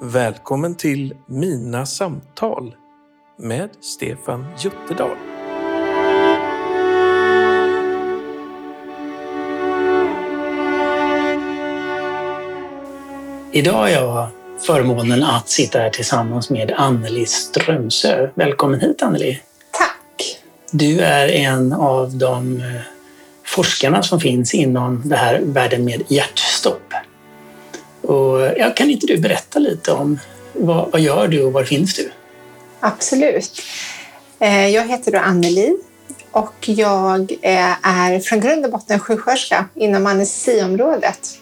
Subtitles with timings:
[0.00, 2.74] Välkommen till Mina samtal
[3.38, 5.16] med Stefan Jutterdal.
[13.52, 14.28] Idag har jag
[14.66, 18.28] förmånen att sitta här tillsammans med Anneli Strömsö.
[18.34, 19.40] Välkommen hit Anneli!
[19.70, 20.38] Tack!
[20.70, 22.64] Du är en av de eh,
[23.44, 26.43] forskarna som finns inom det här världen med hjärtstopp.
[28.14, 30.18] Och, ja, kan inte du berätta lite om
[30.52, 32.10] vad, vad gör du och var finns du?
[32.80, 33.62] Absolut.
[34.38, 35.76] Eh, jag heter då Anneli
[36.30, 41.38] och jag eh, är från grund och botten sjuksköterska inom anestesiområdet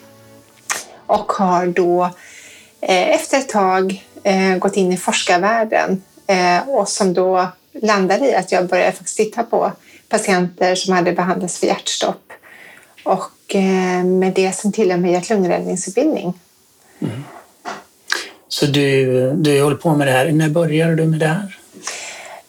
[1.06, 2.04] och har då
[2.80, 4.06] eh, efter ett tag
[4.58, 6.02] gått in i forskarvärlden
[6.66, 9.72] och som då landade i att jag började faktiskt titta på
[10.08, 12.32] patienter som hade behandlats för hjärtstopp
[13.04, 13.54] och
[14.04, 16.34] med det som till och med hjärt-lungräddningsutbildning.
[17.02, 17.24] Mm.
[18.48, 20.32] Så du, du håller på med det här.
[20.32, 21.58] När började du med det här?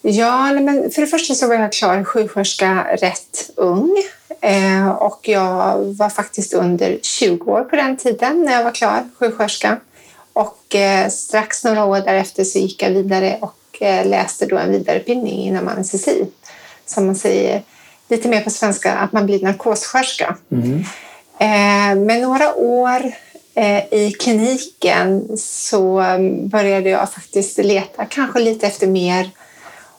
[0.01, 4.03] Ja, men för det första så var jag klar sjuksköterska rätt ung
[4.41, 9.09] eh, och jag var faktiskt under 20 år på den tiden när jag var klar
[9.19, 9.77] sjuksköterska.
[10.33, 14.71] Och eh, strax några år därefter så gick jag vidare och eh, läste då en
[14.71, 16.27] vidareutbildning inom anestesi.
[16.85, 17.61] Som man säger
[18.09, 20.37] lite mer på svenska, att man blir narkossköterska.
[20.51, 20.83] Mm.
[22.05, 23.13] Men några år
[23.55, 29.29] Eh, i kliniken så mm, började jag faktiskt leta kanske lite efter mer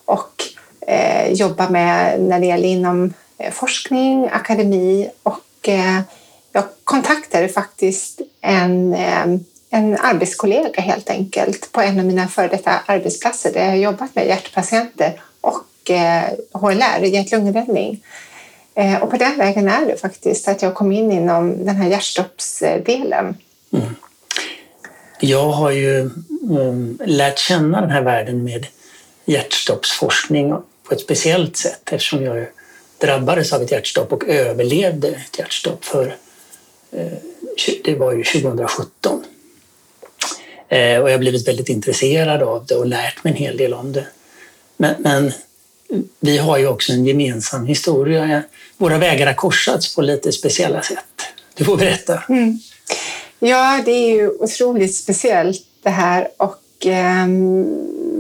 [0.05, 0.45] och
[0.87, 6.01] eh, jobba med när det gäller inom eh, forskning, akademi och eh,
[6.53, 8.95] jag kontaktade faktiskt en,
[9.71, 14.27] en arbetskollega helt enkelt på en av mina före detta arbetsplatser där jag jobbat med
[14.27, 15.91] hjärtpatienter och
[16.53, 18.05] HLR, hjärt-lungräddning.
[19.01, 23.37] Och på den vägen är det faktiskt att jag kom in inom den här hjärtstoppsdelen.
[23.75, 23.95] Mm.
[25.21, 26.11] Jag har ju
[26.51, 28.67] um, lärt känna den här världen med
[29.25, 30.55] hjärtstoppsforskning
[30.89, 32.47] på ett speciellt sätt eftersom jag
[32.99, 36.17] drabbades av ett hjärtstopp och överlevde ett hjärtstopp för
[36.93, 37.13] eh,
[37.85, 39.25] det var ju 2017.
[40.69, 43.75] Eh, och jag har blivit väldigt intresserad av det och lärt mig en hel del
[43.75, 44.07] om det.
[44.77, 45.33] Men, men
[46.21, 48.43] vi har ju också en gemensam historia.
[48.77, 51.05] Våra vägar har korsats på lite speciella sätt.
[51.55, 52.23] Du får berätta.
[52.29, 52.59] Mm.
[53.47, 57.27] Ja, det är ju otroligt speciellt det här och eh,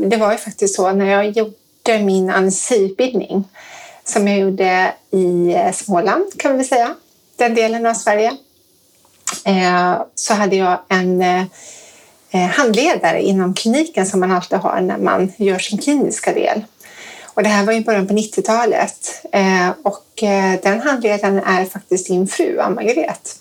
[0.06, 3.44] det var ju faktiskt så när jag gjorde min anestesiutbildning
[4.04, 6.94] som jag gjorde i eh, Småland kan vi väl säga,
[7.36, 8.32] den delen av Sverige,
[9.44, 11.44] eh, så hade jag en eh,
[12.30, 16.64] eh, handledare inom kliniken som man alltid har när man gör sin kliniska del.
[17.24, 22.06] Och det här var i början på 90-talet eh, och eh, den handledaren är faktiskt
[22.06, 23.40] din fru, Ann-Margret.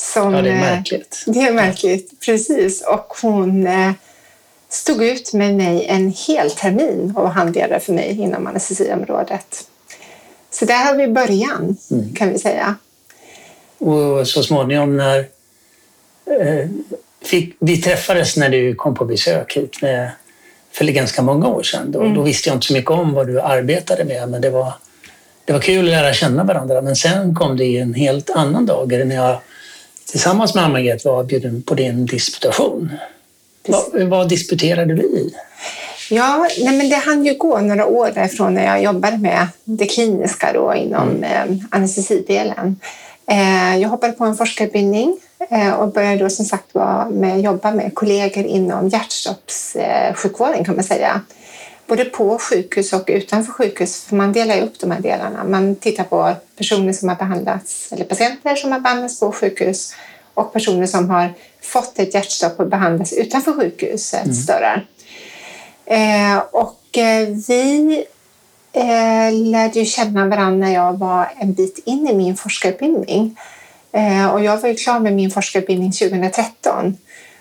[0.00, 1.24] Som, ja, det är eh, märkligt.
[1.26, 2.82] Det är märkligt, precis.
[2.82, 3.92] Och hon eh,
[4.68, 9.64] stod ut med mig en hel termin och var handledare för mig inom anestesiområdet.
[10.50, 12.14] Så där har vi början, mm.
[12.14, 12.74] kan vi säga.
[13.78, 15.18] Och så småningom när
[16.40, 16.68] eh,
[17.22, 20.10] fick, vi träffades när du kom på besök hit med,
[20.72, 21.92] för ganska många år sedan.
[21.92, 22.14] Då, mm.
[22.14, 24.72] då visste jag inte så mycket om vad du arbetade med, men det var,
[25.44, 26.80] det var kul att lära känna varandra.
[26.80, 29.38] Men sen kom det en helt annan dag när jag
[30.10, 32.92] tillsammans med Anna-Margret var bjuden på din disputation.
[33.68, 35.34] Vad, vad disputerade du i?
[36.10, 39.86] Ja, nej men det hann ju gå några år därifrån när jag jobbade med det
[39.86, 41.24] kliniska då inom mm.
[41.24, 42.80] eh, anestesidelen.
[43.30, 45.18] Eh, jag hoppade på en forskarutbildning
[45.50, 46.74] eh, och började då som sagt
[47.10, 51.20] med, jobba med kollegor inom hjärtstoppssjukvården kan man säga
[51.90, 55.44] både på sjukhus och utanför sjukhus, för man delar upp de här delarna.
[55.44, 59.94] Man tittar på personer som har behandlats, eller patienter som har behandlats på sjukhus
[60.34, 64.34] och personer som har fått ett hjärtstopp och behandlats utanför sjukhuset mm.
[64.34, 64.82] större.
[65.86, 68.04] Eh, och eh, vi
[68.72, 73.36] eh, lärde ju känna varandra när jag var en bit in i min forskarutbildning.
[73.92, 76.96] Eh, och jag var ju klar med min forskarutbildning 2013.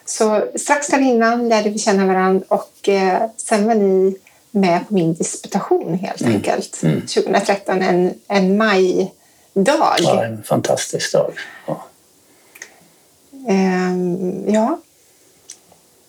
[0.05, 4.15] Så strax där innan lärde vi känna varandra och eh, sen var ni
[4.51, 6.33] med på min disputation helt mm.
[6.33, 6.83] enkelt.
[6.83, 7.01] Mm.
[7.01, 9.95] 2013, en, en majdag.
[9.99, 11.33] Ja, en fantastisk dag.
[11.67, 11.83] Ja.
[13.47, 14.79] Um, ja.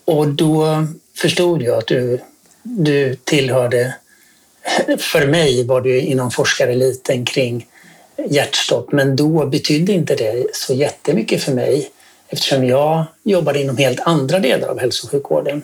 [0.05, 2.21] Och då förstod jag att du,
[2.63, 3.95] du tillhörde,
[4.99, 7.67] för mig var du inom forskareliten kring
[8.29, 11.91] hjärtstopp, men då betydde inte det så jättemycket för mig
[12.29, 15.63] eftersom jag jobbade inom helt andra delar av hälso och sjukvården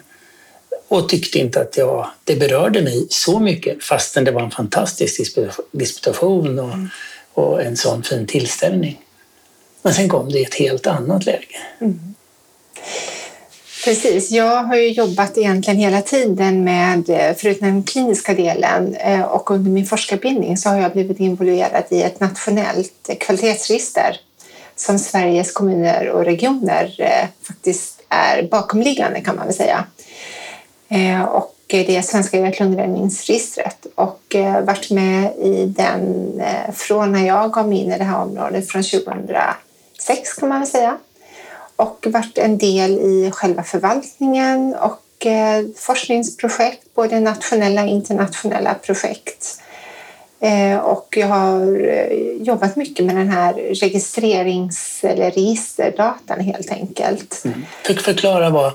[0.88, 5.38] och tyckte inte att jag, det berörde mig så mycket fastän det var en fantastisk
[5.72, 6.88] disputation och, mm.
[7.32, 9.00] och en sån fin tillställning.
[9.82, 11.56] Men sen kom det i ett helt annat läge.
[11.80, 12.14] Mm.
[13.84, 14.30] Precis.
[14.30, 17.04] Jag har ju jobbat egentligen hela tiden med,
[17.38, 22.02] förutom den kliniska delen eh, och under min forskarbildning så har jag blivit involverad i
[22.02, 24.16] ett nationellt kvalitetsregister
[24.76, 29.84] som Sveriges kommuner och regioner eh, faktiskt är bakomliggande kan man väl säga.
[30.88, 37.26] Eh, och det är Svenska hjärt-lungräddningsregistret och eh, varit med i den eh, från när
[37.26, 40.98] jag kom in i det här området från 2006 kan man väl säga
[41.76, 45.02] och varit en del i själva förvaltningen och
[45.76, 49.60] forskningsprojekt, både nationella och internationella projekt.
[50.82, 51.78] Och jag har
[52.40, 57.42] jobbat mycket med den här registrerings eller registerdatan helt enkelt.
[57.44, 57.64] Mm.
[57.82, 58.72] Förklara vad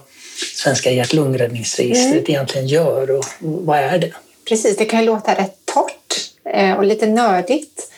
[0.55, 2.25] Svenska hjärt-lungräddningsregistret mm.
[2.27, 4.13] egentligen gör och vad är det?
[4.49, 7.91] Precis, det kan ju låta rätt torrt och lite nördigt.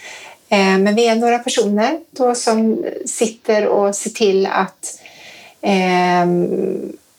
[0.49, 4.99] Eh, men vi är några personer då som sitter och ser till att
[5.61, 6.25] eh,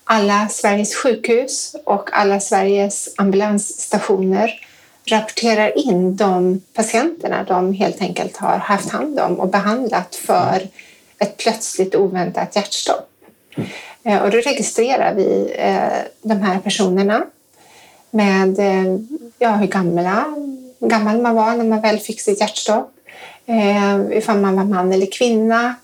[0.05, 4.61] alla Sveriges sjukhus och alla Sveriges ambulansstationer
[5.07, 10.69] rapporterar in de patienterna de helt enkelt har haft hand om och behandlat för
[11.19, 13.11] ett plötsligt oväntat hjärtstopp.
[14.05, 17.25] Eh, och då registrerar vi eh, de här personerna
[18.11, 18.99] med eh,
[19.39, 20.25] ja, hur gamla,
[20.81, 22.91] gammal man var när man väl fick sitt hjärtstopp,
[24.11, 25.75] ifall man var man eller kvinna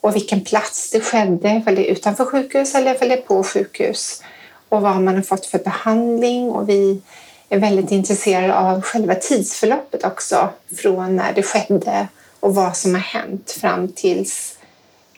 [0.00, 3.42] och vilken plats det skedde, ifall det är utanför sjukhus eller ifall det är på
[3.44, 4.22] sjukhus
[4.68, 6.50] och vad man har fått för behandling.
[6.50, 7.00] Och vi
[7.48, 12.08] är väldigt intresserade av själva tidsförloppet också från när det skedde
[12.40, 14.57] och vad som har hänt fram tills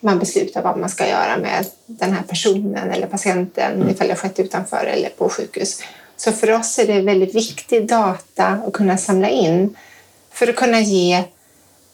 [0.00, 3.88] man beslutar vad man ska göra med den här personen eller patienten mm.
[3.88, 5.82] ifall det skett utanför eller på sjukhus.
[6.16, 9.76] Så för oss är det väldigt viktig data att kunna samla in
[10.30, 11.24] för att kunna ge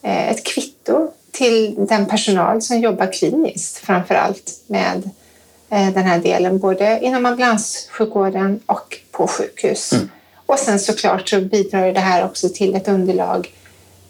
[0.07, 5.11] Eh, ett kvitto till den personal som jobbar kliniskt framför allt med
[5.71, 9.93] eh, den här delen, både inom ambulanssjukvården och på sjukhus.
[9.93, 10.11] Mm.
[10.47, 13.53] Och sen såklart så bidrar det här också till ett underlag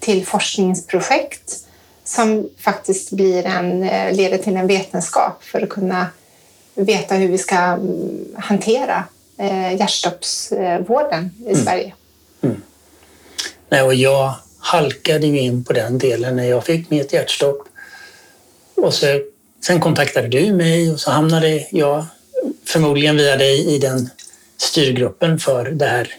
[0.01, 1.66] till forskningsprojekt
[2.07, 6.07] som faktiskt blir en, eh, leder till en vetenskap för att kunna
[6.75, 9.05] veta hur vi ska mm, hantera
[9.79, 11.65] hjärtstoppsvården i mm.
[11.65, 11.95] Sverige.
[12.43, 12.63] Mm.
[13.69, 17.69] Nej, och jag halkade ju in på den delen när jag fick mitt hjärtstopp.
[18.75, 19.07] Och så,
[19.67, 22.07] sen kontaktade du mig och så hamnade jag
[22.65, 24.11] förmodligen via dig i den
[24.57, 26.15] styrgruppen för det här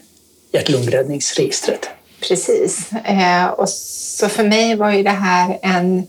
[0.52, 1.90] hjärt-lungräddningsregistret.
[2.20, 2.92] Precis.
[2.92, 6.08] Eh, och så för mig var ju det här en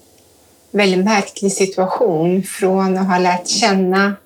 [0.70, 4.16] väldigt märklig situation från att ha lärt känna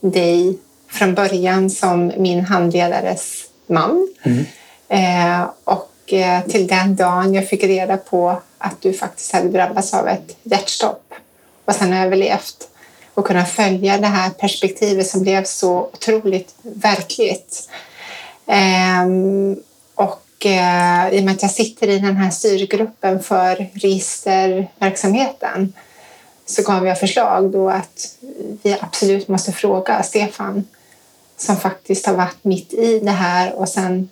[0.00, 0.58] dig
[0.88, 4.08] från början som min handledares man.
[4.22, 4.44] Mm.
[4.88, 9.94] Eh, och Eh, till den dagen jag fick reda på att du faktiskt hade drabbats
[9.94, 11.14] av ett hjärtstopp
[11.64, 12.68] och sen överlevt
[13.14, 17.70] och kunna följa det här perspektivet som blev så otroligt verkligt.
[18.46, 19.56] Ehm,
[19.94, 25.72] och eh, i och med att jag sitter i den här styrgruppen för registerverksamheten
[26.46, 28.16] så gav jag förslag då att
[28.62, 30.64] vi absolut måste fråga Stefan
[31.36, 34.08] som faktiskt har varit mitt i det här och sen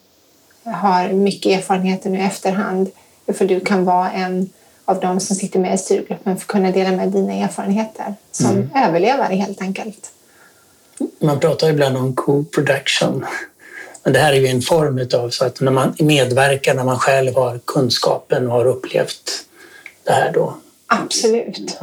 [0.64, 2.90] har mycket erfarenheter nu i efterhand.
[3.34, 4.50] För du kan vara en
[4.84, 8.50] av dem som sitter med i styrgruppen för att kunna dela med dina erfarenheter som
[8.50, 8.70] mm.
[8.76, 10.12] överlevare helt enkelt.
[11.20, 13.24] Man pratar ibland om co-production.
[14.04, 16.98] Men det här är ju en form av så att när man medverkar, när man
[16.98, 19.44] själv har kunskapen och har upplevt
[20.04, 20.56] det här då.
[20.86, 21.78] Absolut.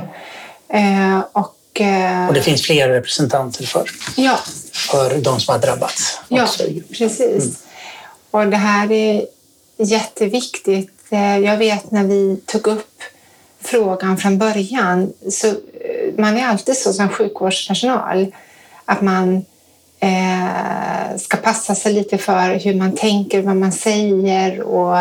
[0.67, 4.39] Eh, och, eh, och det finns flera representanter för, ja.
[4.73, 6.19] för de som har drabbats.
[6.27, 6.47] Ja,
[6.97, 7.21] precis.
[7.21, 7.55] Mm.
[8.31, 9.25] Och det här är
[9.77, 10.91] jätteviktigt.
[11.09, 13.01] Eh, jag vet när vi tog upp
[13.61, 15.53] frågan från början, så eh,
[16.17, 18.35] man är alltid så som sjukvårdspersonal
[18.85, 19.45] att man
[20.00, 24.62] eh, ska passa sig lite för hur man tänker, vad man säger.
[24.62, 24.98] Och,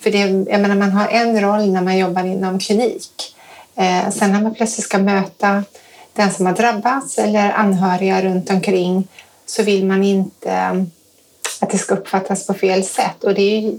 [0.00, 0.18] för det,
[0.50, 3.36] jag menar, man har en roll när man jobbar inom klinik.
[3.76, 5.64] Eh, sen när man plötsligt ska möta
[6.12, 9.08] den som har drabbats eller anhöriga runt omkring
[9.46, 10.86] så vill man inte
[11.60, 13.24] att det ska uppfattas på fel sätt.
[13.24, 13.74] Och det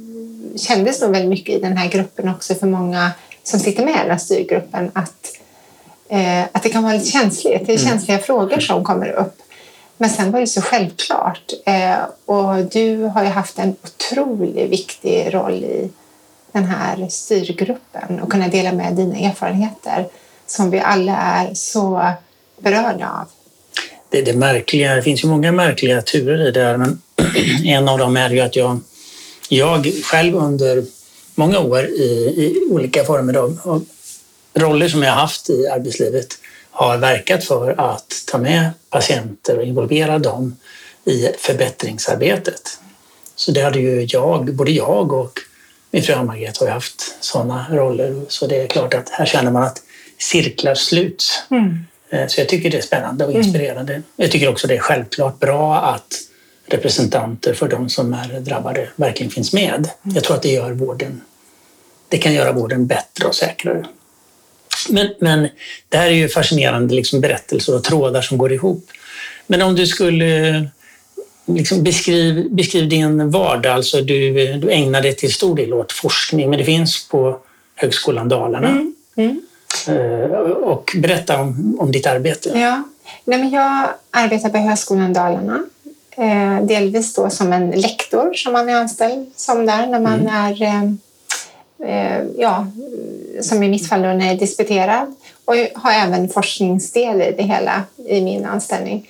[0.55, 3.12] kändes nog väldigt mycket i den här gruppen också för många
[3.43, 5.39] som sitter med i den här styrgruppen att,
[6.10, 7.65] eh, att det kan vara lite känsligt.
[7.65, 7.89] Det är mm.
[7.89, 9.41] känsliga frågor som kommer upp.
[9.97, 11.53] Men sen var det så självklart.
[11.65, 15.89] Eh, och du har ju haft en otroligt viktig roll i
[16.51, 20.07] den här styrgruppen och kunna dela med dina erfarenheter
[20.47, 22.12] som vi alla är så
[22.59, 23.27] berörda av.
[24.09, 27.01] Det, är det märkliga, det finns ju många märkliga turer i det här, men
[27.65, 28.79] en av dem är ju att jag,
[29.50, 30.83] jag själv under
[31.35, 32.03] många år i,
[32.38, 33.85] i olika former av, av
[34.53, 36.27] roller som jag haft i arbetslivet
[36.74, 40.56] har verkat för att ta med patienter och involvera dem
[41.06, 42.80] i förbättringsarbetet.
[43.36, 45.39] Så det hade ju jag, både jag och
[45.92, 48.22] min fru Ann-Margret har haft sådana roller.
[48.27, 49.82] Så det är klart att här känner man att
[50.18, 51.44] cirklar sluts.
[51.51, 51.80] Mm.
[52.10, 53.44] Eh, så jag tycker det är spännande och mm.
[53.44, 53.94] inspirerande.
[53.94, 54.03] Mm.
[54.15, 56.13] Jag tycker också det är självklart bra att
[56.65, 59.89] representanter för de som är drabbade verkligen finns med.
[60.03, 60.15] Mm.
[60.15, 61.22] Jag tror att det gör vården
[62.13, 63.86] det kan göra vården bättre och säkrare.
[64.89, 65.47] Men, men
[65.89, 68.85] det här är ju fascinerande liksom berättelser och trådar som går ihop.
[69.47, 70.69] Men om du skulle
[71.45, 76.49] liksom beskriv, beskriv din vardag, alltså du, du ägnar dig till stor del åt forskning,
[76.49, 77.39] men det finns på
[77.75, 78.69] Högskolan Dalarna.
[78.69, 78.93] Mm.
[79.15, 79.41] Mm.
[79.87, 82.51] Eh, och berätta om, om ditt arbete.
[82.59, 82.83] Ja.
[83.25, 85.63] Nej, men jag arbetar på Högskolan Dalarna.
[86.17, 90.35] Eh, delvis då som en lektor som man är anställd som där när man mm.
[90.35, 90.93] är eh,
[92.37, 92.67] ja,
[93.41, 97.31] som i mitt fall då när jag är disputerad och jag har även forskningsdel i
[97.37, 99.07] det hela i min anställning.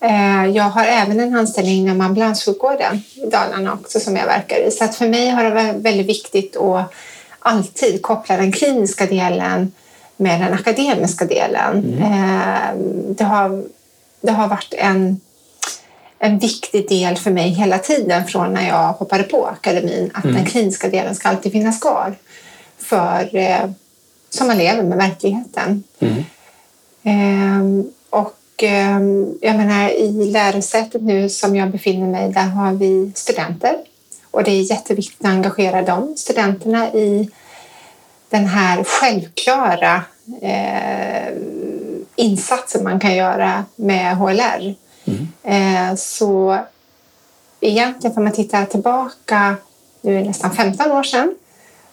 [0.00, 4.70] Eh, jag har även en anställning inom ambulanssjukvården i Dalarna också som jag verkar i.
[4.70, 6.92] Så att för mig har det varit väldigt viktigt att
[7.38, 9.72] alltid koppla den kliniska delen
[10.16, 11.78] med den akademiska delen.
[11.78, 12.02] Mm.
[12.02, 12.74] Eh,
[13.08, 13.64] det, har,
[14.20, 15.20] det har varit en
[16.18, 20.36] en viktig del för mig hela tiden från när jag hoppade på akademin att mm.
[20.36, 22.14] den kliniska delen ska alltid finnas kvar
[22.78, 23.70] för eh,
[24.30, 25.82] som man lever med verkligheten.
[26.00, 26.24] Mm.
[27.02, 29.00] Eh, och eh,
[29.40, 33.76] jag menar i lärosätet nu som jag befinner mig där har vi studenter
[34.30, 37.30] och det är jätteviktigt att engagera de studenterna i
[38.30, 40.02] den här självklara
[40.42, 41.32] eh,
[42.16, 44.74] insatsen man kan göra med HLR.
[45.48, 46.58] Eh, så
[47.60, 49.56] egentligen om man tittar tillbaka,
[50.00, 51.34] nu är det nästan 15 år sedan,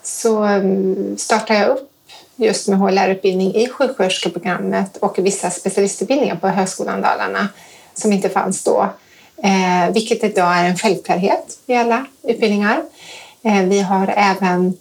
[0.04, 1.92] så mm, startade jag upp
[2.36, 7.48] just med HLR-utbildning i sjuksköterskeprogrammet och vissa specialistutbildningar på Högskolan Dalarna
[7.94, 8.90] som inte fanns då,
[9.44, 12.84] eh, vilket idag är en självklarhet i alla utbildningar.
[13.44, 14.78] Eh, vi har även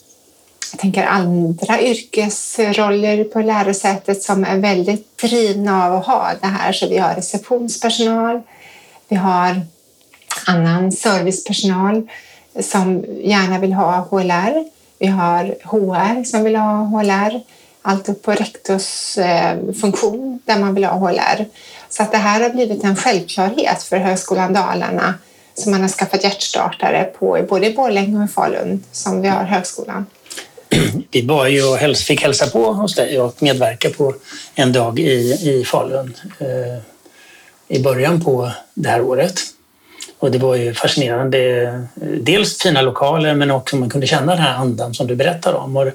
[0.73, 6.73] jag tänker andra yrkesroller på lärosätet som är väldigt drivna av att ha det här.
[6.73, 8.43] Så vi har receptionspersonal,
[9.09, 9.61] vi har
[10.47, 12.09] annan servicepersonal
[12.61, 14.65] som gärna vill ha HLR.
[14.99, 17.41] Vi har HR som vill ha HLR.
[17.83, 21.47] Allt upp på rektorsfunktion eh, där man vill ha HLR.
[21.89, 25.15] Så att det här har blivit en självklarhet för Högskolan Dalarna
[25.55, 29.45] som man har skaffat hjärtstartare på både i Borlänge och i Falun som vi har
[29.45, 30.07] högskolan
[31.11, 34.15] vi var ju och fick hälsa på hos dig och medverka på
[34.55, 36.94] en dag i, i Falun eh,
[37.69, 39.41] i början på det här året.
[40.19, 41.89] Och det var ju fascinerande.
[42.21, 45.77] Dels fina lokaler men också man kunde känna den här andan som du berättar om.
[45.77, 45.87] Och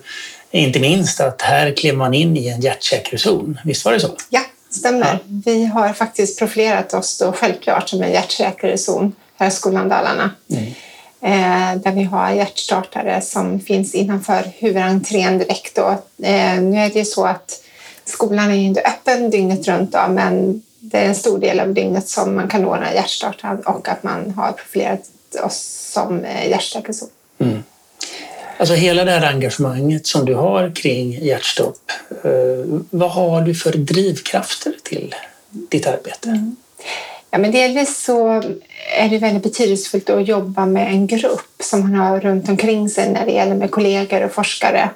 [0.51, 3.59] inte minst att här klev man in i en hjärtsäker zon.
[3.63, 4.15] Visst var det så?
[4.29, 5.07] Ja, stämmer.
[5.11, 5.17] Ja.
[5.45, 10.31] Vi har faktiskt profilerat oss då självklart som en hjärtsäker zon, Högskolan Dalarna.
[10.49, 10.73] Mm.
[11.21, 15.75] Eh, där vi har hjärtstartare som finns innanför huvudentrén direkt.
[15.75, 15.87] Då.
[16.23, 17.63] Eh, nu är det ju så att
[18.05, 20.61] skolan är inte öppen dygnet runt då, men
[20.91, 24.31] det är en stor del av dygnet som man kan ordna hjärtstartare och att man
[24.31, 25.01] har profilerat
[25.43, 27.09] oss som eh, hjärtstartarzon.
[27.39, 27.63] Mm.
[28.57, 31.91] Alltså hela det här engagemanget som du har kring hjärtstopp,
[32.89, 35.15] vad har du för drivkrafter till
[35.49, 36.29] ditt arbete?
[36.29, 36.55] Mm.
[37.31, 38.27] Ja, men delvis så
[38.97, 43.09] är det väldigt betydelsefullt att jobba med en grupp som man har runt omkring sig
[43.11, 44.89] när det gäller med kollegor och forskare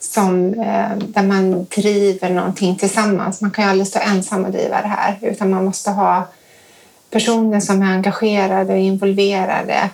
[0.00, 3.40] som, eh, där man driver någonting tillsammans.
[3.40, 6.28] Man kan ju aldrig stå ensam och driva det här utan man måste ha
[7.10, 9.90] personer som är engagerade och involverade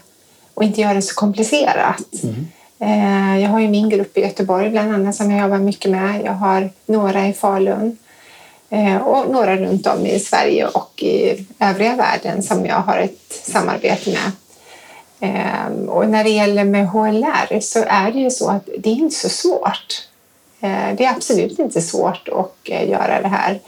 [0.55, 2.23] och inte göra det så komplicerat.
[2.23, 2.47] Mm.
[2.79, 6.23] Eh, jag har ju min grupp i Göteborg bland annat som jag jobbar mycket med.
[6.25, 7.97] Jag har några i Falun
[8.71, 13.41] Eh, och några runt om i Sverige och i övriga världen som jag har ett
[13.45, 14.33] samarbete med.
[15.21, 18.95] Ehm, och när det gäller med HLR så är det ju så att det är
[18.95, 20.09] inte så svårt.
[20.61, 23.61] Ehm, det är absolut inte svårt att eh, göra det här.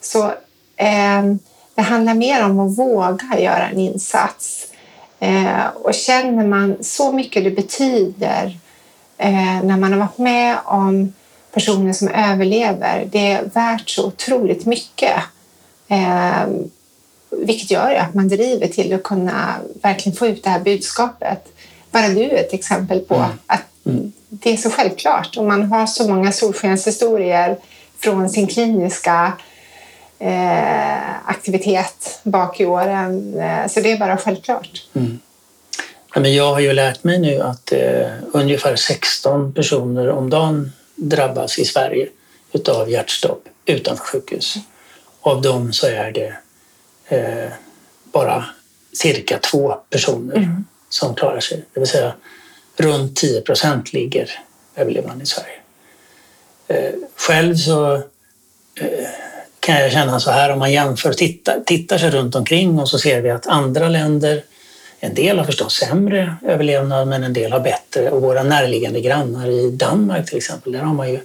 [0.00, 0.32] Så
[0.76, 1.38] ehm,
[1.74, 4.66] det handlar mer om att våga göra en insats.
[5.74, 8.58] Och känner man så mycket det betyder
[9.18, 11.12] eh, när man har varit med om
[11.52, 13.08] personer som överlever.
[13.12, 15.16] Det är värt så otroligt mycket.
[17.38, 21.48] Vilket gör att man driver till att kunna verkligen få ut det här budskapet.
[21.90, 23.30] Bara du är ett exempel på mm.
[23.46, 24.12] att mm.
[24.28, 25.36] det är så självklart.
[25.36, 27.56] Och man har så många solskenshistorier
[27.98, 29.32] från sin kliniska
[30.18, 33.38] eh, aktivitet bak i åren.
[33.40, 34.86] Eh, så det är bara självklart.
[34.94, 35.18] Mm.
[36.14, 40.72] Ja, men jag har ju lärt mig nu att eh, ungefär 16 personer om dagen
[40.96, 42.08] drabbas i Sverige
[42.52, 44.54] utav hjärtstopp utanför sjukhus.
[45.20, 46.36] Av dem så är det
[47.08, 47.52] eh,
[48.12, 48.44] bara
[48.92, 50.64] cirka två personer mm.
[50.88, 51.64] som klarar sig.
[51.74, 52.14] Det vill säga
[52.76, 54.30] runt 10 procent ligger
[54.76, 55.58] överlevnad i Sverige.
[56.68, 59.08] Eh, själv så eh,
[59.60, 62.98] kan jag känna så här om man jämför, tittar, tittar sig runt omkring och så
[62.98, 64.42] ser vi att andra länder,
[65.00, 69.48] en del har förstås sämre överlevnad men en del har bättre och våra närliggande grannar
[69.48, 71.20] i Danmark till exempel, där har man ju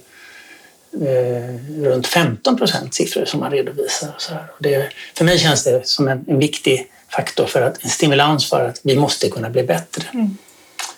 [0.94, 4.14] eh, runt 15 procent siffror som man redovisar.
[4.18, 4.44] Så här.
[4.56, 8.50] Och det, för mig känns det som en, en, viktig faktor för att en stimulans
[8.50, 10.04] för att vi måste kunna bli bättre.
[10.14, 10.36] Mm.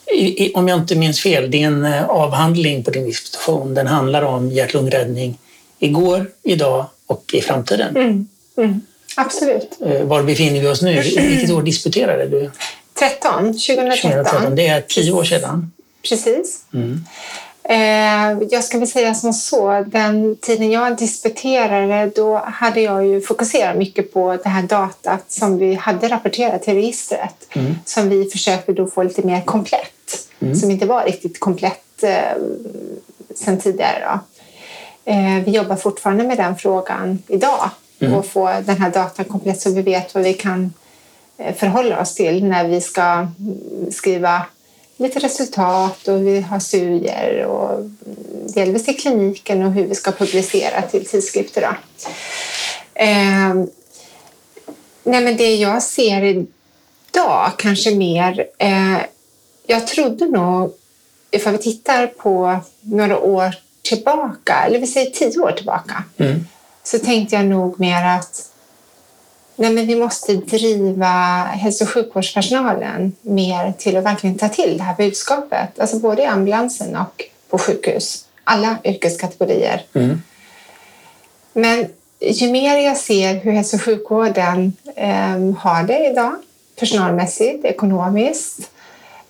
[0.07, 3.75] I, i, om jag inte minns fel, det är en eh, avhandling på din disputation.
[3.75, 5.39] Den handlar om hjärt-lungräddning
[5.79, 7.97] igår, idag och i framtiden.
[7.97, 8.29] Mm.
[8.57, 8.81] Mm.
[9.17, 9.79] Absolut.
[9.85, 11.01] Eh, var befinner vi oss nu?
[11.03, 12.51] Vilket år disputerade du?
[12.99, 14.11] 13, 2013.
[14.11, 14.57] 2013.
[14.57, 15.73] Det är tio år sedan.
[16.09, 16.61] Precis.
[16.75, 17.05] Mm.
[17.65, 23.21] Eh, jag ska väl säga som så, den tiden jag disputerade då hade jag ju
[23.21, 27.75] fokuserat mycket på det här datat som vi hade rapporterat till registret mm.
[27.85, 30.55] som vi försökte då få lite mer komplett, mm.
[30.55, 32.43] som inte var riktigt komplett eh,
[33.35, 34.05] sen tidigare.
[34.05, 34.21] Då.
[35.13, 38.15] Eh, vi jobbar fortfarande med den frågan idag mm.
[38.15, 40.73] och få den här datan komplett så vi vet vad vi kan
[41.39, 43.27] eh, förhålla oss till när vi ska
[43.91, 44.47] skriva
[45.03, 47.91] lite resultat och vi har studier och
[48.55, 51.61] delvis i kliniken och hur vi ska publicera till tidskrifter.
[51.61, 51.77] Då.
[52.95, 53.55] Eh,
[55.05, 58.47] nej men det jag ser idag kanske mer...
[58.59, 58.99] Eh,
[59.67, 60.73] jag trodde nog,
[61.31, 66.47] ifall vi tittar på några år tillbaka, eller vi säger tio år tillbaka, mm.
[66.83, 68.52] så tänkte jag nog mer att
[69.57, 74.85] nej men vi måste driva hälso och sjukvårdspersonalen mer till att verkligen ta till det
[74.85, 75.81] här budskapet.
[75.81, 78.25] Alltså både i ambulansen och på sjukhus.
[78.45, 79.85] Alla yrkeskategorier.
[79.95, 80.23] Mm.
[81.53, 81.87] Men
[82.21, 86.35] ju mer jag ser hur hälso och sjukvården eh, har det idag,
[86.77, 88.71] personalmässigt, ekonomiskt,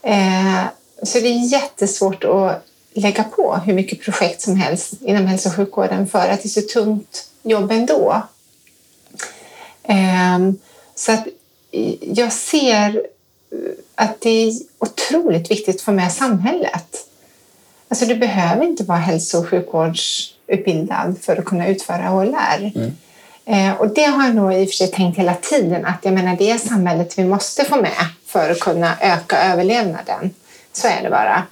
[0.03, 0.65] eh,
[1.03, 5.55] så det är jättesvårt att lägga på hur mycket projekt som helst inom hälso och
[5.55, 8.23] sjukvården för att det är så tungt jobb ändå.
[9.85, 10.59] Ehm,
[10.95, 11.27] så att
[12.01, 13.07] jag ser
[13.95, 16.97] att det är otroligt viktigt att få med samhället.
[17.89, 22.73] Alltså du behöver inte vara hälso och sjukvårdsutbildad för att kunna utföra HLR.
[22.75, 22.93] Mm.
[23.45, 26.15] Ehm, och det har jag nog i och för sig tänkt hela tiden att jag
[26.15, 30.35] menar det är samhället vi måste få med för att kunna öka överlevnaden.
[30.73, 31.47] Så är det bara.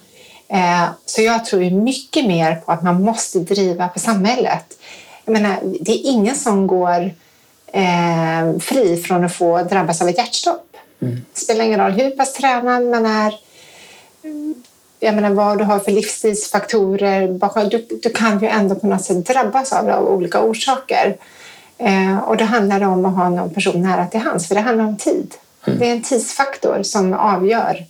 [1.06, 4.78] Så jag tror ju mycket mer på att man måste driva på samhället.
[5.24, 7.14] Jag menar, det är ingen som går
[7.72, 10.76] eh, fri från att få drabbas av ett hjärtstopp.
[11.02, 11.24] Mm.
[11.35, 13.35] Det spelar ingen roll hur pass tränad man är,
[15.00, 17.28] jag menar, vad du har för livsstilsfaktorer.
[17.70, 21.16] Du, du kan ju ändå på något sätt drabbas av det av olika orsaker.
[21.78, 24.61] Eh, och då handlar det om att ha någon person nära till hands, för det
[24.61, 25.35] handlar om tid.
[25.66, 25.78] Mm.
[25.78, 27.87] Det är en tidsfaktor som avgör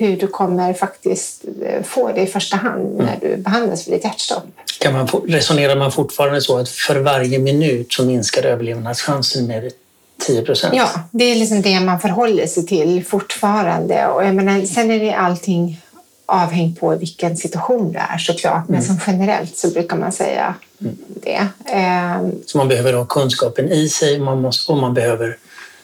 [0.00, 3.20] hur du kommer faktiskt eh, få det i första hand när mm.
[3.20, 4.44] du behandlas för ditt hjärtstopp.
[4.80, 9.72] Kan man, resonerar man fortfarande så att för varje minut så minskar överlevnadschansen med
[10.26, 10.74] 10 procent?
[10.74, 14.06] Ja, det är liksom det man förhåller sig till fortfarande.
[14.06, 15.80] Och jag menar, sen är det allting
[16.26, 18.86] avhängt på vilken situation det är såklart, men mm.
[18.86, 20.96] som generellt så brukar man säga mm.
[21.22, 21.48] det.
[21.72, 22.32] Ehm.
[22.46, 25.36] Så man behöver ha kunskapen i sig man måste, och man behöver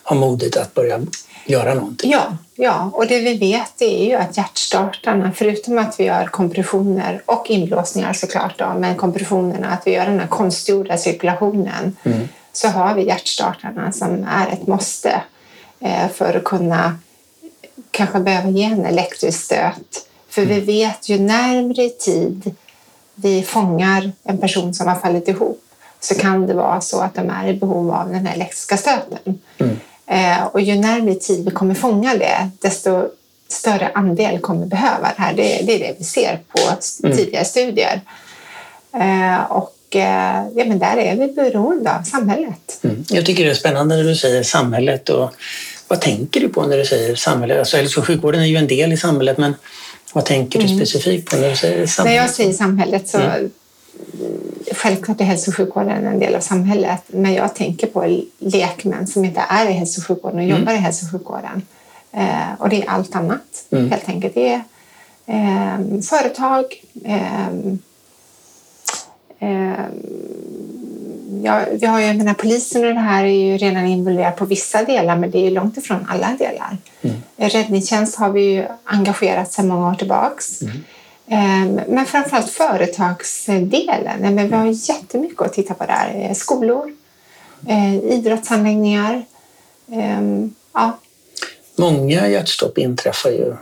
[0.06, 1.00] ha modet att börja
[1.46, 2.10] göra någonting.
[2.10, 7.22] Ja, ja, och det vi vet är ju att hjärtstartarna, förutom att vi gör kompressioner
[7.26, 12.28] och inblåsningar såklart, då, men kompressionerna, att vi gör den här konstgjorda cirkulationen, mm.
[12.52, 15.22] så har vi hjärtstartarna som är ett måste
[15.80, 16.98] eh, för att kunna
[17.90, 20.08] kanske behöva ge en elektrisk stöt.
[20.28, 20.54] För mm.
[20.54, 22.54] vi vet ju närmre i tid
[23.14, 25.62] vi fångar en person som har fallit ihop
[26.00, 29.38] så kan det vara så att de är i behov av den här elektriska stöten.
[29.58, 29.76] Mm.
[30.10, 33.08] Eh, och ju närmare tid vi kommer fånga det, desto
[33.48, 35.32] större andel kommer behöva det här.
[35.34, 36.60] Det, det är det vi ser på
[37.06, 37.16] mm.
[37.16, 38.00] tidigare studier.
[38.94, 42.78] Eh, och eh, ja, men där är vi beroende av samhället.
[42.82, 43.04] Mm.
[43.08, 45.08] Jag tycker det är spännande när du säger samhället.
[45.08, 45.30] Och
[45.88, 47.58] vad tänker du på när du säger samhället?
[47.58, 49.54] Alltså, hälso och sjukvården är ju en del i samhället, men
[50.12, 50.76] vad tänker du mm.
[50.76, 52.16] specifikt på när du säger samhället?
[52.16, 53.50] När jag säger samhället så mm
[54.72, 59.24] självklart är hälso och sjukvården en del av samhället, men jag tänker på lekmän som
[59.24, 60.58] inte är i hälso och sjukvården och mm.
[60.58, 61.62] jobbar i hälso och sjukvården.
[62.12, 63.90] Eh, och det är allt annat, mm.
[63.90, 64.34] helt enkelt.
[64.34, 64.62] Det är
[65.26, 66.64] eh, företag,
[67.04, 67.48] eh,
[71.42, 74.44] ja, vi har ju, jag menar, polisen och det här är ju redan involverad på
[74.44, 76.76] vissa delar, men det är långt ifrån alla delar.
[77.02, 77.16] Mm.
[77.36, 80.62] Räddningstjänst har vi ju engagerat sedan många år tillbaks.
[80.62, 80.84] Mm.
[81.28, 84.20] Ehm, men framförallt företagsdelen.
[84.20, 86.34] Men vi har jättemycket att titta på där.
[86.34, 86.92] Skolor,
[88.02, 89.24] idrottsanläggningar.
[89.92, 90.98] Ehm, ja.
[91.76, 93.56] Många hjärtstopp inträffar ju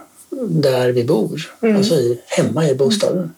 [0.49, 1.77] där vi bor, mm.
[1.77, 3.35] alltså i, hemma i bostaden.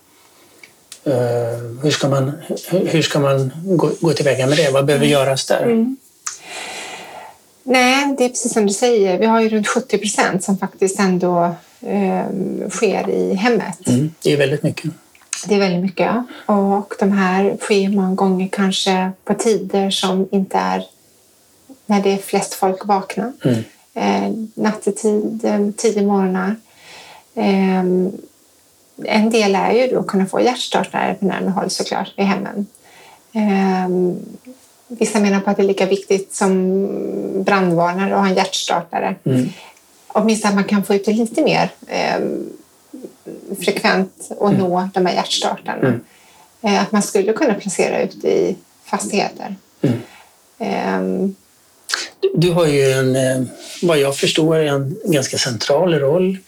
[1.05, 1.79] Mm.
[1.83, 2.33] hur ska man,
[2.71, 4.71] hur ska man gå, gå tillväga med det?
[4.71, 5.13] Vad behöver mm.
[5.13, 5.63] göras där?
[5.63, 5.97] Mm.
[7.63, 9.19] Nej, det är precis som du säger.
[9.19, 11.51] Vi har ju runt 70 procent som faktiskt ändå eh,
[12.71, 13.89] sker i hemmet.
[13.89, 14.91] Mm, det är väldigt mycket.
[15.47, 16.11] Det är väldigt mycket.
[16.47, 20.85] Och de här sker många gånger kanske på tider som inte är
[21.87, 23.33] när det är flest folk vakna.
[23.45, 23.65] Mm.
[23.95, 26.57] Eh, nattetid, tidig morgnar.
[27.35, 27.85] Eh,
[29.05, 32.67] en del är ju då att kunna få hjärtstartare på närmare håll såklart vid hemmen.
[33.33, 33.89] Eh,
[34.89, 36.87] vissa menar på att det är lika viktigt som
[37.45, 39.15] brandvarnare att ha en hjärtstartare.
[39.25, 39.49] Mm.
[40.19, 42.21] Åtminstone att man kan få ut det lite mer eh,
[43.61, 44.61] frekvent och mm.
[44.61, 45.89] nå de här hjärtstartarna.
[45.89, 46.01] Mm.
[46.63, 49.57] Eh, att man skulle kunna placera ut i fastigheter.
[49.83, 50.01] Mm.
[50.59, 51.31] Eh,
[52.35, 53.43] du har ju en, eh,
[53.83, 56.39] vad jag förstår, en ganska central roll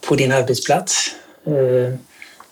[0.00, 1.10] på din arbetsplats.
[1.46, 1.94] Eh,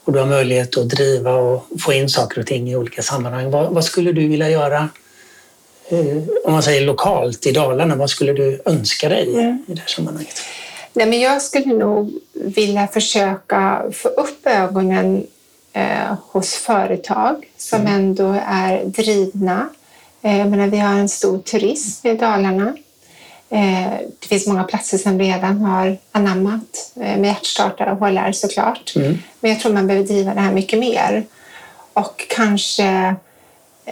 [0.05, 3.51] och du har möjlighet att driva och få in saker och ting i olika sammanhang.
[3.51, 4.89] Vad, vad skulle du vilja göra
[6.44, 7.96] om man säger lokalt i Dalarna?
[7.96, 9.29] Vad skulle du önska dig
[9.66, 10.40] i det här sammanhanget?
[10.92, 15.27] Nej, men jag skulle nog vilja försöka få upp ögonen
[15.72, 17.94] eh, hos företag som mm.
[17.94, 19.68] ändå är drivna.
[20.22, 22.77] Eh, menar, vi har en stor turism i Dalarna.
[23.51, 28.92] Eh, det finns många platser som redan har anammat eh, med hjärtstartare och HLR såklart.
[28.96, 29.18] Mm.
[29.40, 31.24] Men jag tror man behöver driva det här mycket mer.
[31.92, 33.12] Och kanske eh,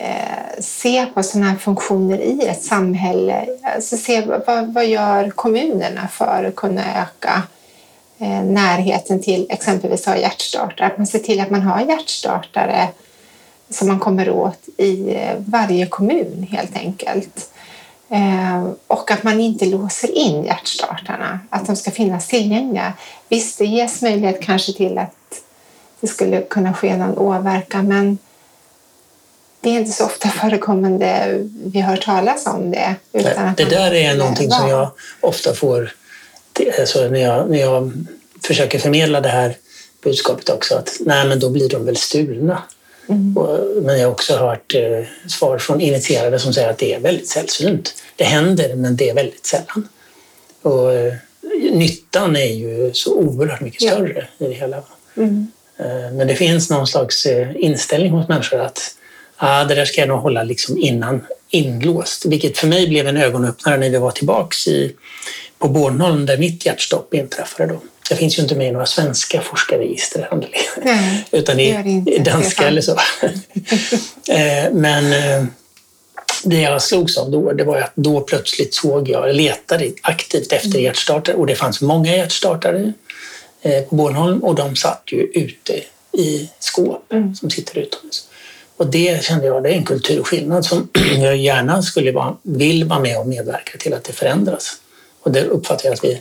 [0.01, 3.47] Eh, se på sådana här funktioner i ett samhälle.
[3.63, 7.43] Alltså se vad, vad gör kommunerna för att kunna öka
[8.19, 10.87] eh, närheten till exempelvis ha hjärtstartare.
[10.87, 12.89] Att man ser till att man har hjärtstartare
[13.71, 17.51] som man kommer åt i eh, varje kommun helt enkelt.
[18.87, 22.93] Och att man inte låser in hjärtstartarna, att de ska finnas tillgängliga.
[23.29, 25.43] Visst, det ges möjlighet kanske till att
[26.01, 28.19] det skulle kunna ske någon åverkan, men
[29.67, 32.95] det är inte så ofta förekommande vi hör talas om det.
[33.13, 35.95] Utan det där är någonting som jag ofta får
[36.79, 37.93] alltså när, jag, när jag
[38.43, 39.57] försöker förmedla det här
[40.03, 42.63] budskapet också, att nej, men då blir de väl stulna.
[43.09, 43.35] Mm.
[43.83, 47.29] Men jag har också hört eh, svar från initierade som säger att det är väldigt
[47.29, 47.95] sällsynt.
[48.17, 49.89] Det händer, men det är väldigt sällan.
[50.63, 51.15] Och eh,
[51.73, 54.47] nyttan är ju så oerhört mycket större ja.
[54.47, 54.83] i det hela.
[55.17, 55.47] Mm.
[55.79, 58.97] Eh, men det finns någon slags inställning hos människor att
[59.37, 62.25] ah, det där ska jag nog hålla liksom innan inlåst.
[62.25, 64.95] Vilket för mig blev en ögonöppnare när vi var tillbaks i,
[65.59, 67.73] på Bornholm där mitt hjärtstopp inträffade.
[67.73, 67.81] Då.
[68.11, 70.29] Jag finns ju inte med i några svenska forskarregister,
[70.83, 72.99] Nej, utan i, i danska eller så.
[74.29, 75.45] Eh, men eh,
[76.45, 80.69] det jag slogs av då, det var att då plötsligt såg jag, letade aktivt efter
[80.69, 80.83] mm.
[80.83, 82.93] hjärtstartare och det fanns många hjärtstartare
[83.63, 85.81] eh, på Bornholm och de satt ju ute
[86.13, 87.35] i skåp mm.
[87.35, 88.29] som sitter utomhus.
[88.77, 93.01] Och det kände jag, det är en kulturskillnad som jag gärna skulle vara, vill vara
[93.01, 94.73] med och medverka till att det förändras.
[95.23, 96.21] Och det uppfattar jag att vi,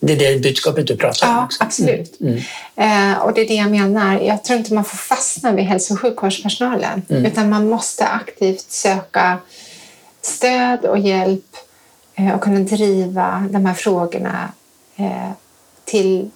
[0.00, 1.34] det är det budskapet du pratar om.
[1.34, 1.64] Ja, också.
[1.64, 2.20] absolut.
[2.20, 2.38] Mm.
[2.76, 3.12] Mm.
[3.12, 4.20] Eh, och det är det jag menar.
[4.20, 7.24] Jag tror inte man får fastna vid hälso och sjukvårdspersonalen mm.
[7.24, 9.38] utan man måste aktivt söka
[10.22, 11.56] stöd och hjälp
[12.14, 14.52] eh, och kunna driva de här frågorna
[14.96, 15.30] eh,
[15.84, 16.30] till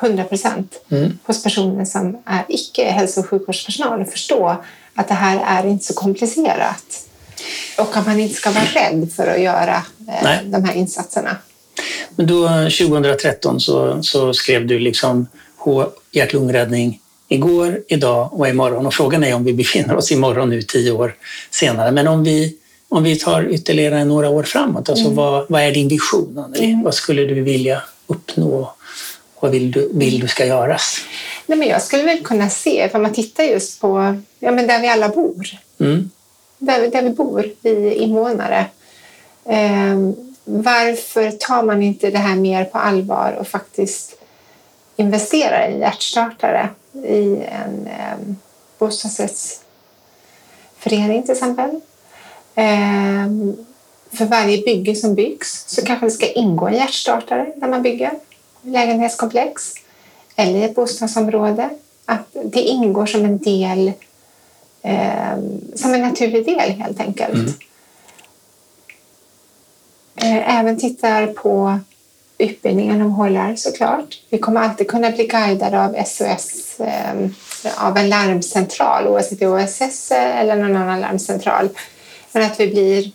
[0.00, 1.18] 100 procent mm.
[1.24, 4.56] hos personer som är icke hälso och sjukvårdspersonal och förstå
[4.94, 7.04] att det här är inte så komplicerat.
[7.78, 11.36] Och att man inte ska vara rädd för att göra eh, de här insatserna.
[12.16, 15.26] Men då 2013 så, så skrev du liksom
[16.12, 18.86] hjärt-lungräddning igår, idag och imorgon.
[18.86, 21.14] Och frågan är om vi befinner oss imorgon nu tio år
[21.50, 21.90] senare.
[21.90, 22.56] Men om vi,
[22.88, 25.16] om vi tar ytterligare några år framåt, alltså mm.
[25.16, 26.64] vad, vad är din vision, Anneli?
[26.64, 26.82] Mm.
[26.82, 28.74] Vad skulle du vilja uppnå?
[29.40, 30.98] Vad vill du, vill du ska göras?
[31.46, 34.80] Nej, men jag skulle väl kunna se, för man tittar just på ja, men där
[34.80, 35.46] vi alla bor.
[35.80, 36.10] Mm
[36.58, 38.66] där, där vi bor, vi invånare.
[39.44, 39.96] Eh,
[40.44, 44.14] varför tar man inte det här mer på allvar och faktiskt
[44.96, 48.16] investerar i hjärtstartare i en eh,
[48.78, 51.80] bostadsrättsförening till exempel?
[52.54, 53.26] Eh,
[54.12, 58.10] för varje bygge som byggs så kanske det ska ingå en hjärtstartare när man bygger
[58.68, 59.74] lägenhetskomplex
[60.36, 61.70] eller i ett bostadsområde.
[62.04, 63.92] Att det ingår som en del
[64.82, 65.38] eh,
[65.74, 67.34] som en naturlig del helt enkelt.
[67.34, 67.54] Mm.
[70.16, 71.78] Eh, även tittar på
[72.38, 74.22] utbildningen om HLR såklart.
[74.30, 77.14] Vi kommer alltid kunna bli guidade av SOS, eh,
[77.76, 81.68] av en larmcentral, oavsett OSS eller någon annan larmcentral.
[82.32, 83.12] Men att vi blir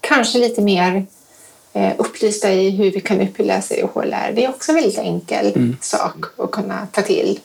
[0.00, 1.02] kanske lite mer eh,
[1.98, 4.32] upplysta i hur vi kan utbilda oss i HLR.
[4.34, 5.76] Det är också en väldigt enkel mm.
[5.80, 7.40] sak att kunna ta till.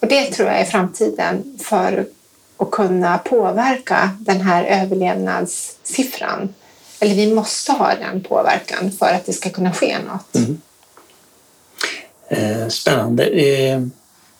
[0.00, 2.06] Och det tror jag är framtiden för
[2.56, 6.54] att kunna påverka den här överlevnadssiffran.
[7.00, 10.36] Eller vi måste ha den påverkan för att det ska kunna ske något.
[10.36, 10.60] Mm.
[12.28, 13.24] Eh, spännande.
[13.24, 13.80] Eh,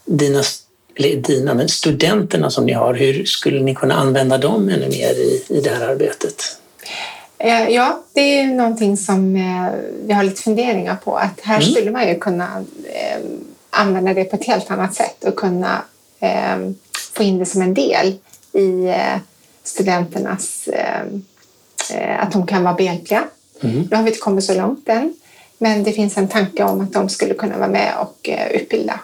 [0.05, 0.43] dina,
[0.95, 5.15] eller dina, men studenterna som ni har, hur skulle ni kunna använda dem ännu mer
[5.15, 6.57] i, i det här arbetet?
[7.41, 9.35] Eh, ja, det är någonting som
[10.07, 11.17] vi har lite funderingar på.
[11.17, 11.71] Att här mm.
[11.71, 12.65] skulle man ju kunna
[13.71, 15.83] använda det på ett helt annat sätt och kunna
[17.17, 18.15] få in det som en del
[18.53, 18.95] i
[19.63, 20.69] studenternas
[21.95, 23.25] Eh, att de kan vara behjälpliga.
[23.61, 23.89] Mm.
[23.91, 25.15] Nu har vi inte kommit så långt än,
[25.59, 29.01] men det finns en tanke om att de skulle kunna vara med och eh, utbilda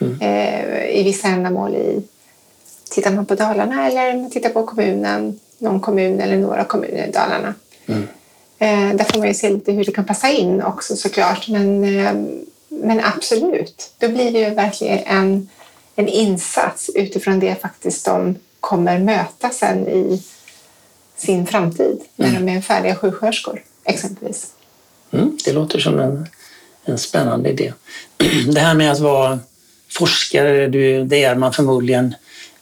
[0.00, 0.20] mm.
[0.20, 1.74] Eh, i vissa ändamål.
[1.74, 2.02] I,
[2.90, 7.54] tittar man på Dalarna eller tittar på kommunen, någon kommun eller några kommuner i Dalarna.
[7.86, 8.08] Mm.
[8.96, 11.48] Där får man ju se lite hur det kan passa in också såklart.
[11.48, 11.80] Men,
[12.68, 15.48] men absolut, då blir det ju verkligen en,
[15.96, 20.22] en insats utifrån det faktiskt de kommer möta sen i
[21.16, 22.46] sin framtid när mm.
[22.46, 24.50] de är färdiga sjuksköterskor exempelvis.
[25.10, 26.26] Mm, det låter som en,
[26.84, 27.72] en spännande idé.
[28.52, 29.38] Det här med att vara
[29.90, 30.68] forskare,
[31.04, 32.14] det är man förmodligen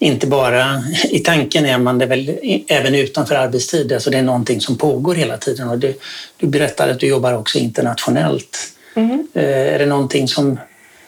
[0.02, 3.92] inte bara i tanken är man det väl även utanför arbetstid.
[3.92, 5.68] Alltså det är någonting som pågår hela tiden.
[5.68, 5.98] Och du,
[6.36, 8.58] du berättade att du jobbar också internationellt.
[8.94, 9.26] Mm.
[9.34, 10.60] Är det någonting som,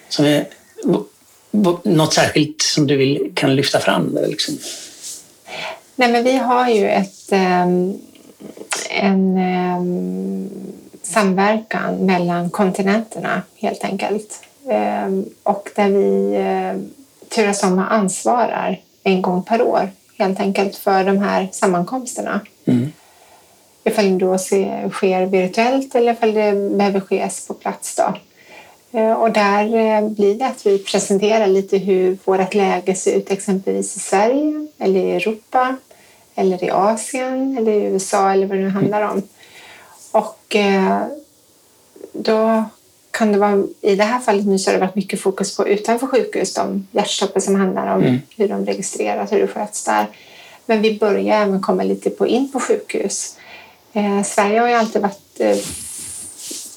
[0.09, 0.47] som är
[1.83, 4.19] något särskilt som du vill, kan lyfta fram?
[4.29, 4.59] Liksom?
[5.97, 7.99] Nej, men vi har ju ett, ehm,
[8.91, 10.51] en ehm,
[11.03, 14.41] samverkan mellan kontinenterna helt enkelt.
[14.71, 16.37] Ehm, och där vi
[17.35, 22.41] turas om och ansvarar en gång per år helt enkelt för de här sammankomsterna.
[22.65, 22.93] Mm.
[23.85, 27.97] Ifall det då sker virtuellt eller ifall det behöver ske på plats.
[27.97, 28.15] Då.
[28.99, 33.31] Eh, och där eh, blir det att vi presenterar lite hur vårt läge ser ut
[33.31, 35.77] exempelvis i Sverige eller i Europa
[36.35, 39.23] eller i Asien eller i USA eller vad det nu handlar om.
[40.13, 41.07] Och eh,
[42.13, 42.65] då
[43.13, 45.69] kan det vara, i det här fallet nu så har det varit mycket fokus på
[45.69, 48.21] utanför sjukhus, de hjärtstoppar som handlar om mm.
[48.37, 50.07] hur de registreras, hur det sköts där.
[50.67, 53.37] Men vi börjar även komma lite på in på sjukhus.
[53.93, 55.57] Eh, Sverige har ju alltid varit eh,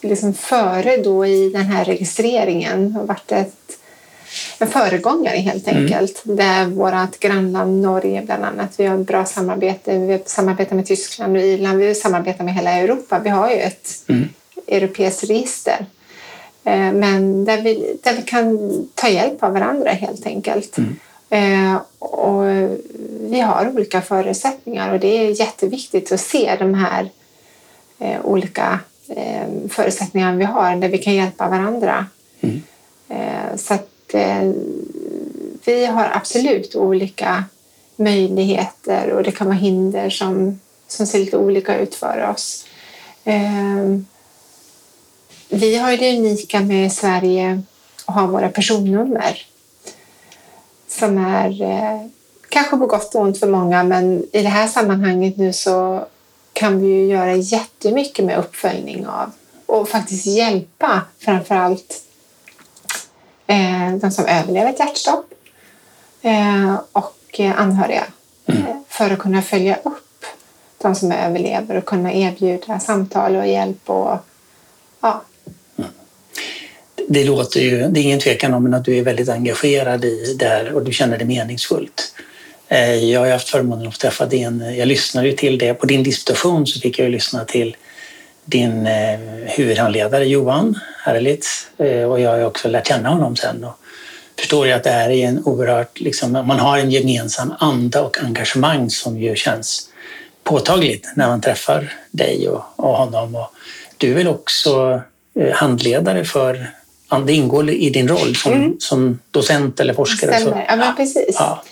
[0.02, 3.80] liksom före då i den här registreringen och varit ett,
[4.60, 5.84] en föregångare helt mm.
[5.84, 6.26] enkelt.
[6.26, 6.38] Mm.
[6.38, 9.98] Där vårt grannland Norge bland annat, vi har bra samarbete.
[9.98, 13.20] Vi samarbetar med Tyskland och Irland, vi samarbetar med hela Europa.
[13.20, 14.30] Vi har ju ett mm.
[14.68, 15.86] europeiskt register.
[16.66, 18.60] Eh, men där vi, där vi kan
[18.96, 20.78] ta hjälp av varandra helt enkelt.
[20.78, 20.96] Mm.
[21.30, 22.44] Eh, och
[23.20, 27.10] vi har olika förutsättningar och det är jätteviktigt att se de här
[28.00, 32.06] eh, olika eh, förutsättningar vi har där vi kan hjälpa varandra.
[32.42, 32.62] Mm.
[33.58, 34.16] Så att
[35.66, 37.44] vi har absolut olika
[37.96, 42.66] möjligheter och det kan vara hinder som, som ser lite olika ut för oss.
[45.50, 47.62] Vi har ju det unika med Sverige
[48.06, 49.46] att ha våra personnummer
[50.88, 52.08] som är eh,
[52.50, 56.06] kanske på gott och ont för många men i det här sammanhanget nu så
[56.54, 59.32] kan vi ju göra jättemycket med uppföljning av
[59.66, 62.04] och faktiskt hjälpa framför allt
[63.48, 65.34] eh, de som överlever ett hjärtstopp
[66.22, 68.04] eh, och anhöriga
[68.46, 68.84] mm.
[68.88, 70.26] För att kunna följa upp
[70.78, 73.90] de som överlever och kunna erbjuda samtal och hjälp.
[73.90, 74.18] Och.
[77.08, 80.46] Det låter ju, det är ingen tvekan om att du är väldigt engagerad i det
[80.46, 82.16] här och du känner det meningsfullt.
[82.68, 86.04] Eh, jag har haft förmånen att träffa din, jag lyssnade ju till det, på din
[86.04, 87.76] disputation så fick jag ju lyssna till
[88.46, 93.80] din eh, huvudhandledare Johan Härligt eh, och jag har också lärt känna honom sen och
[94.40, 98.18] förstår ju att det här är en oerhört, liksom, man har en gemensam anda och
[98.24, 99.90] engagemang som ju känns
[100.44, 103.36] påtagligt när man träffar dig och, och honom.
[103.36, 103.48] Och
[103.98, 105.02] du är väl också
[105.54, 106.72] handledare för,
[107.26, 108.76] det ingår i din roll som, mm.
[108.80, 110.40] som docent eller forskare?
[110.40, 111.36] Stämmer, så, ja men precis.
[111.40, 111.64] Ja.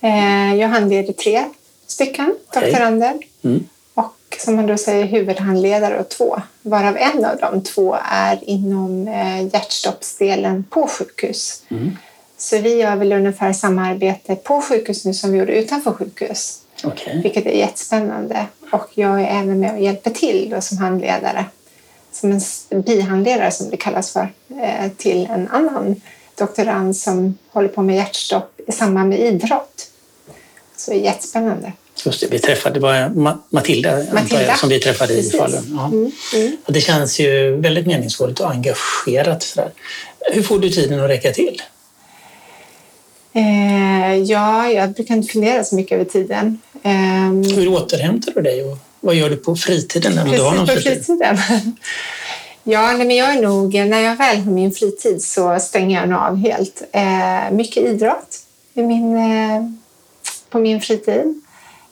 [0.00, 1.44] Eh, jag handleder tre
[1.86, 3.64] stycken doktorander mm.
[3.94, 9.08] och som man då säger huvudhandledare och två, varav en av de två är inom
[9.08, 11.62] eh, hjärtstoppsdelen på sjukhus.
[11.68, 11.96] Mm.
[12.38, 16.58] Så vi gör väl ungefär samma arbete på sjukhus nu som vi gjorde utanför sjukhus.
[16.84, 17.22] Okay.
[17.22, 18.46] Vilket är jättespännande.
[18.72, 21.44] Och jag är även med och hjälper till då som handledare
[22.12, 26.00] som en bihandledare som det kallas för eh, till en annan
[26.38, 29.88] doktorand som håller på med hjärtstopp i samband med idrott.
[30.76, 31.72] Så det är jättespännande.
[32.04, 33.08] Just det, vi träffade, det var
[33.50, 34.46] Matilda, Matilda.
[34.46, 35.34] Jag, som vi träffade Precis.
[35.34, 35.76] i Falun.
[35.76, 35.86] Ja.
[35.86, 36.56] Mm, mm.
[36.66, 39.42] Och det känns ju väldigt meningsfullt och engagerat.
[39.42, 39.70] Sådär.
[40.32, 41.62] Hur får du tiden att räcka till?
[43.32, 46.60] Eh, ja, jag brukar inte fundera så mycket över tiden.
[46.82, 50.12] Eh, Hur återhämtar du dig och vad gör du på fritiden?
[50.12, 51.38] Precis, du har någon på fritiden?
[52.64, 56.08] Ja, nej, men jag är nog, när jag väl har min fritid så stänger jag
[56.08, 56.82] nog av helt.
[56.92, 58.38] Eh, mycket idrott
[58.74, 59.62] min, eh,
[60.50, 61.40] på min fritid.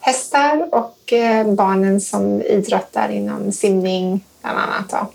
[0.00, 4.90] Hästar och eh, barnen som idrottar inom simning bland annat.
[4.90, 5.10] Då.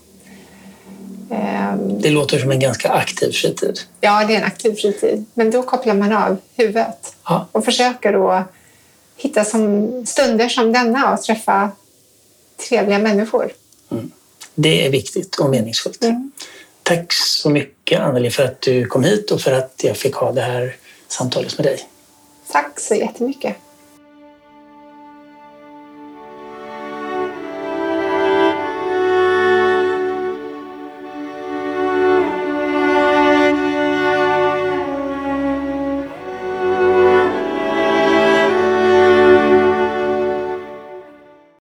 [1.35, 3.79] Ehm, det låter som en ganska aktiv fritid.
[4.01, 5.25] Ja, det är en aktiv fritid.
[5.33, 7.47] Men då kopplar man av huvudet ja.
[7.51, 8.43] och försöker då
[9.17, 11.71] hitta som stunder som denna och träffa
[12.69, 13.51] trevliga människor.
[13.91, 14.11] Mm.
[14.55, 16.03] Det är viktigt och meningsfullt.
[16.03, 16.31] Mm.
[16.83, 20.31] Tack så mycket Anneli för att du kom hit och för att jag fick ha
[20.31, 20.75] det här
[21.07, 21.79] samtalet med dig.
[22.51, 23.55] Tack så jättemycket.